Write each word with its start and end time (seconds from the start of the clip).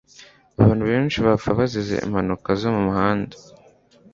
Abantu 0.61 0.83
benshi 0.91 1.17
bapfa 1.25 1.49
bazize 1.57 1.95
impanuka 2.05 2.49
zo 2.59 2.69
mumuhanda. 2.75 3.35